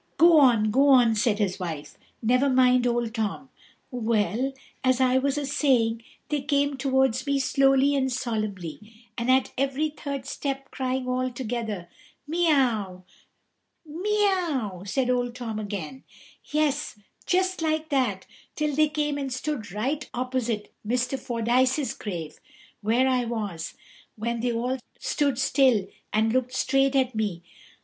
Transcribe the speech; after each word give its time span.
"Go 0.17 0.39
on, 0.39 0.71
go 0.71 0.87
on," 0.89 1.13
said 1.13 1.37
his 1.37 1.59
wife; 1.59 1.95
"never 2.23 2.49
mind 2.49 2.87
Old 2.87 3.13
Tom." 3.13 3.49
"Well, 3.91 4.51
as 4.83 4.99
I 4.99 5.19
was 5.19 5.37
a 5.37 5.45
saying, 5.45 6.01
they 6.29 6.41
came 6.41 6.75
towards 6.75 7.27
me 7.27 7.37
slowly 7.37 7.93
and 7.93 8.11
solemnly, 8.11 9.11
and 9.15 9.29
at 9.29 9.51
every 9.59 9.91
third 9.91 10.25
step 10.25 10.71
crying 10.71 11.07
all 11.07 11.29
together, 11.29 11.87
Miaou!" 12.27 13.03
"Miaou!" 13.87 14.87
said 14.87 15.11
Old 15.11 15.35
Tom 15.35 15.59
again. 15.59 16.03
"Yes, 16.45 16.97
just 17.27 17.61
like 17.61 17.89
that, 17.89 18.25
till 18.55 18.75
they 18.75 18.89
came 18.89 19.19
and 19.19 19.31
stood 19.31 19.71
right 19.71 20.09
opposite 20.15 20.73
Mr. 20.83 21.19
Fordyce's 21.19 21.93
grave, 21.93 22.39
where 22.81 23.07
I 23.07 23.25
was, 23.25 23.75
when 24.15 24.39
they 24.39 24.51
all 24.51 24.79
stood 24.97 25.37
still 25.37 25.85
and 26.11 26.33
looked 26.33 26.53
straight 26.53 26.95
at 26.95 27.13
me. 27.13 27.43